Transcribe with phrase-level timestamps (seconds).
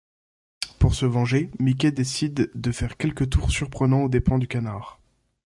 [0.79, 4.99] Pour se venger, Mickey décide de faire quelques tours surprenants aux dépens du canard.